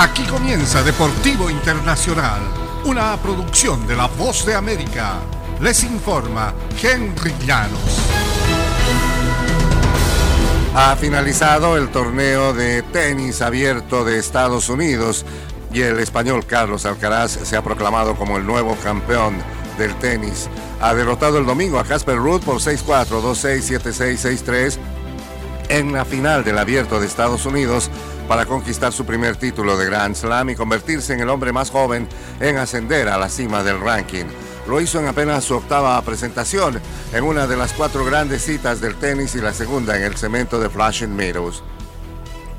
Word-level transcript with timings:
Aquí 0.00 0.22
comienza 0.22 0.82
Deportivo 0.82 1.50
Internacional, 1.50 2.40
una 2.86 3.14
producción 3.18 3.86
de 3.86 3.94
La 3.94 4.06
Voz 4.06 4.46
de 4.46 4.54
América. 4.54 5.16
Les 5.60 5.84
informa 5.84 6.54
Henry 6.82 7.34
Llanos. 7.44 8.00
Ha 10.74 10.96
finalizado 10.96 11.76
el 11.76 11.90
torneo 11.90 12.54
de 12.54 12.82
tenis 12.82 13.42
abierto 13.42 14.06
de 14.06 14.18
Estados 14.18 14.70
Unidos 14.70 15.26
y 15.70 15.82
el 15.82 15.98
español 15.98 16.46
Carlos 16.46 16.86
Alcaraz 16.86 17.32
se 17.32 17.58
ha 17.58 17.62
proclamado 17.62 18.16
como 18.16 18.38
el 18.38 18.46
nuevo 18.46 18.76
campeón 18.76 19.34
del 19.76 19.94
tenis. 19.96 20.48
Ha 20.80 20.94
derrotado 20.94 21.36
el 21.36 21.44
domingo 21.44 21.78
a 21.78 21.84
Casper 21.84 22.16
Ruud 22.16 22.40
por 22.40 22.56
6-4, 22.56 23.20
2-6, 23.20 23.80
7-6, 23.82 24.44
6-3 24.46 24.78
en 25.70 25.92
la 25.92 26.04
final 26.04 26.42
del 26.42 26.58
abierto 26.58 27.00
de 27.00 27.06
Estados 27.06 27.46
Unidos 27.46 27.90
para 28.26 28.44
conquistar 28.44 28.92
su 28.92 29.06
primer 29.06 29.36
título 29.36 29.78
de 29.78 29.86
Grand 29.86 30.16
Slam 30.16 30.50
y 30.50 30.56
convertirse 30.56 31.14
en 31.14 31.20
el 31.20 31.28
hombre 31.28 31.52
más 31.52 31.70
joven 31.70 32.08
en 32.40 32.58
ascender 32.58 33.08
a 33.08 33.16
la 33.16 33.28
cima 33.28 33.62
del 33.62 33.80
ranking. 33.80 34.24
Lo 34.68 34.80
hizo 34.80 34.98
en 34.98 35.06
apenas 35.06 35.44
su 35.44 35.54
octava 35.54 36.02
presentación 36.02 36.80
en 37.12 37.24
una 37.24 37.46
de 37.46 37.56
las 37.56 37.72
cuatro 37.72 38.04
grandes 38.04 38.44
citas 38.44 38.80
del 38.80 38.96
tenis 38.96 39.36
y 39.36 39.40
la 39.40 39.54
segunda 39.54 39.96
en 39.96 40.02
el 40.02 40.16
cemento 40.16 40.60
de 40.60 40.68
Flushing 40.68 41.14
Meadows. 41.14 41.62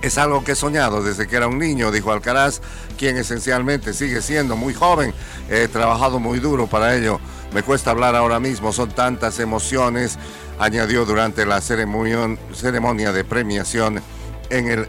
Es 0.01 0.17
algo 0.17 0.43
que 0.43 0.53
he 0.53 0.55
soñado 0.55 1.03
desde 1.03 1.27
que 1.27 1.35
era 1.35 1.47
un 1.47 1.59
niño, 1.59 1.91
dijo 1.91 2.11
Alcaraz, 2.11 2.61
quien 2.97 3.17
esencialmente 3.17 3.93
sigue 3.93 4.21
siendo 4.21 4.55
muy 4.55 4.73
joven. 4.73 5.13
He 5.49 5.67
trabajado 5.67 6.19
muy 6.19 6.39
duro 6.39 6.65
para 6.65 6.95
ello. 6.95 7.19
Me 7.53 7.63
cuesta 7.63 7.91
hablar 7.91 8.15
ahora 8.15 8.39
mismo, 8.39 8.71
son 8.71 8.89
tantas 8.91 9.39
emociones, 9.39 10.17
añadió 10.57 11.05
durante 11.05 11.45
la 11.45 11.59
ceremonia 11.59 13.11
de 13.11 13.23
premiación 13.23 14.01
en 14.49 14.67
el 14.69 14.87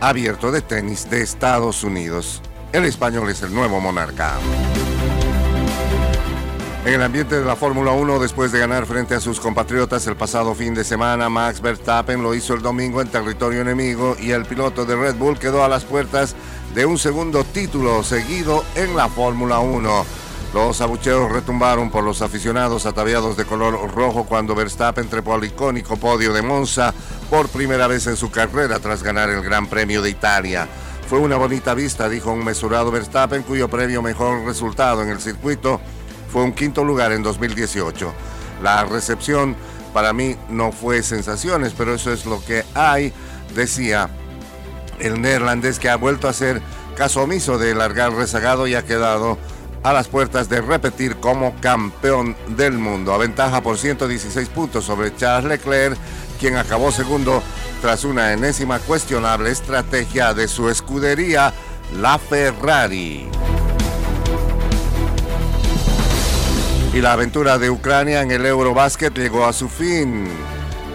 abierto 0.00 0.52
de 0.52 0.60
tenis 0.60 1.10
de 1.10 1.22
Estados 1.22 1.82
Unidos. 1.82 2.40
El 2.72 2.84
español 2.84 3.28
es 3.30 3.42
el 3.42 3.52
nuevo 3.52 3.80
monarca. 3.80 4.34
En 6.84 6.94
el 6.94 7.02
ambiente 7.02 7.38
de 7.38 7.44
la 7.44 7.54
Fórmula 7.54 7.92
1, 7.92 8.18
después 8.18 8.50
de 8.50 8.58
ganar 8.58 8.86
frente 8.86 9.14
a 9.14 9.20
sus 9.20 9.38
compatriotas 9.38 10.04
el 10.08 10.16
pasado 10.16 10.52
fin 10.54 10.74
de 10.74 10.82
semana, 10.82 11.28
Max 11.28 11.60
Verstappen 11.60 12.22
lo 12.22 12.34
hizo 12.34 12.54
el 12.54 12.62
domingo 12.62 13.00
en 13.00 13.08
territorio 13.08 13.60
enemigo 13.60 14.16
y 14.18 14.32
el 14.32 14.46
piloto 14.46 14.84
de 14.84 14.96
Red 14.96 15.14
Bull 15.14 15.38
quedó 15.38 15.64
a 15.64 15.68
las 15.68 15.84
puertas 15.84 16.34
de 16.74 16.84
un 16.84 16.98
segundo 16.98 17.44
título 17.44 18.02
seguido 18.02 18.64
en 18.74 18.96
la 18.96 19.08
Fórmula 19.08 19.60
1. 19.60 20.21
Los 20.52 20.82
abucheos 20.82 21.32
retumbaron 21.32 21.90
por 21.90 22.04
los 22.04 22.20
aficionados 22.20 22.84
ataviados 22.84 23.38
de 23.38 23.46
color 23.46 23.90
rojo 23.94 24.24
cuando 24.24 24.54
Verstappen 24.54 25.08
trepó 25.08 25.32
al 25.32 25.44
icónico 25.44 25.96
podio 25.96 26.34
de 26.34 26.42
Monza 26.42 26.92
por 27.30 27.48
primera 27.48 27.86
vez 27.86 28.06
en 28.06 28.16
su 28.16 28.30
carrera 28.30 28.78
tras 28.78 29.02
ganar 29.02 29.30
el 29.30 29.42
Gran 29.42 29.66
Premio 29.66 30.02
de 30.02 30.10
Italia. 30.10 30.68
Fue 31.08 31.18
una 31.20 31.36
bonita 31.36 31.72
vista, 31.72 32.06
dijo 32.06 32.32
un 32.32 32.44
mesurado 32.44 32.90
Verstappen, 32.90 33.42
cuyo 33.44 33.68
previo 33.68 34.02
mejor 34.02 34.44
resultado 34.44 35.02
en 35.02 35.08
el 35.08 35.20
circuito 35.20 35.80
fue 36.30 36.42
un 36.42 36.52
quinto 36.52 36.84
lugar 36.84 37.12
en 37.12 37.22
2018. 37.22 38.12
La 38.62 38.84
recepción 38.84 39.56
para 39.94 40.12
mí 40.12 40.36
no 40.50 40.70
fue 40.70 41.02
sensaciones, 41.02 41.72
pero 41.76 41.94
eso 41.94 42.12
es 42.12 42.26
lo 42.26 42.44
que 42.44 42.62
hay, 42.74 43.12
decía 43.54 44.10
el 44.98 45.20
neerlandés 45.20 45.78
que 45.78 45.88
ha 45.88 45.96
vuelto 45.96 46.28
a 46.28 46.32
ser 46.34 46.60
caso 46.94 47.22
omiso 47.22 47.56
de 47.58 47.74
largar 47.74 48.12
rezagado 48.12 48.66
y 48.66 48.74
ha 48.74 48.84
quedado 48.84 49.38
a 49.82 49.92
las 49.92 50.08
puertas 50.08 50.48
de 50.48 50.60
repetir 50.60 51.16
como 51.16 51.54
campeón 51.60 52.36
del 52.56 52.74
mundo. 52.74 53.12
Aventaja 53.12 53.60
por 53.62 53.78
116 53.78 54.48
puntos 54.48 54.84
sobre 54.84 55.14
Charles 55.16 55.48
Leclerc, 55.48 55.98
quien 56.38 56.56
acabó 56.56 56.92
segundo 56.92 57.42
tras 57.80 58.04
una 58.04 58.32
enésima 58.32 58.78
cuestionable 58.78 59.50
estrategia 59.50 60.34
de 60.34 60.46
su 60.46 60.68
escudería, 60.68 61.52
la 62.00 62.18
Ferrari. 62.18 63.28
Y 66.94 67.00
la 67.00 67.14
aventura 67.14 67.58
de 67.58 67.70
Ucrania 67.70 68.22
en 68.22 68.30
el 68.30 68.44
Eurobásquet 68.44 69.16
llegó 69.16 69.46
a 69.46 69.52
su 69.52 69.68
fin. 69.68 70.28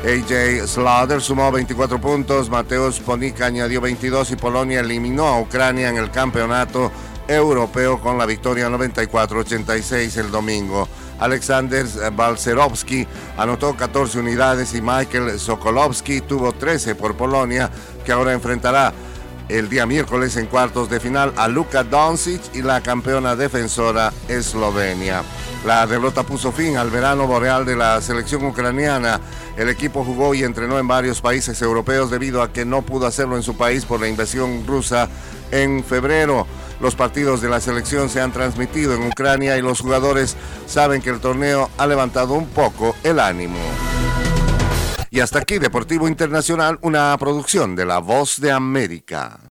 AJ 0.03 0.68
Slaughter 0.68 1.22
sumó 1.22 1.52
24 1.52 2.00
puntos, 2.00 2.50
Mateus 2.50 3.00
Ponica 3.00 3.47
añadió 3.47 3.81
22 3.81 4.31
y 4.31 4.36
Polonia 4.36 4.80
eliminó 4.80 5.26
a 5.26 5.42
Ucrania 5.42 5.90
en 5.90 5.97
el 5.97 6.12
campeonato 6.12 6.92
europeo 7.28 8.00
con 8.00 8.18
la 8.18 8.26
victoria 8.26 8.70
94-86 8.70 10.18
el 10.18 10.32
domingo. 10.32 10.88
Alexander 11.20 11.86
Balcerovski 12.14 13.08
anotó 13.38 13.76
14 13.76 14.20
unidades 14.20 14.74
y 14.74 14.82
Michael 14.82 15.40
Sokolovski 15.40 16.22
tuvo 16.22 16.52
13 16.52 16.96
por 16.96 17.16
Polonia, 17.16 17.70
que 18.06 18.12
ahora 18.12 18.34
enfrentará 18.34 18.94
el 19.50 19.70
día 19.70 19.86
miércoles 19.86 20.36
en 20.36 20.48
cuartos 20.48 20.90
de 20.90 21.00
final 21.00 21.34
a 21.38 21.48
Luka 21.48 21.84
Doncic 21.84 22.42
y 22.54 22.62
la 22.62 22.82
campeona 22.82 23.36
defensora 23.36 24.12
Eslovenia. 24.28 25.24
La 25.66 25.88
derrota 25.88 26.24
puso 26.24 26.52
fin 26.52 26.78
al 26.78 26.90
verano 26.90 27.28
boreal 27.28 27.66
de 27.66 27.76
la 27.76 28.02
selección 28.02 28.46
ucraniana. 28.46 29.20
El 29.56 29.70
equipo 29.70 30.04
jugó 30.04 30.34
y 30.34 30.44
entrenó 30.44 30.78
en 30.80 30.88
varios 30.88 31.22
países 31.22 31.62
europeos 31.62 32.12
debido 32.12 32.42
a 32.42 32.52
que 32.52 32.66
no 32.66 32.82
pudo 32.82 33.08
hacerlo 33.08 33.36
en 33.38 33.44
su 33.44 33.58
país 33.58 33.86
por 33.86 34.00
la 34.00 34.08
invasión 34.08 34.66
rusa 34.68 35.09
en 35.52 35.84
febrero. 35.84 36.46
Los 36.80 36.96
partidos 36.96 37.42
de 37.42 37.50
la 37.50 37.60
selección 37.60 38.10
se 38.10 38.22
han 38.22 38.32
transmitido 38.32 38.94
en 38.94 39.08
Ucrania 39.08 39.58
y 39.58 39.62
los 39.62 39.82
jugadores 39.82 40.36
saben 40.68 41.02
que 41.02 41.10
el 41.10 41.20
torneo 41.20 41.70
ha 41.78 41.88
levantado 41.88 42.34
un 42.34 42.48
poco 42.48 42.96
el 43.04 43.20
ánimo. 43.20 43.60
Y 45.10 45.22
hasta 45.22 45.40
aquí 45.40 45.58
Deportivo 45.58 46.08
Internacional, 46.08 46.78
una 46.82 47.18
producción 47.18 47.76
de 47.76 47.86
La 47.86 48.00
Voz 48.00 48.40
de 48.40 48.52
América. 48.52 49.40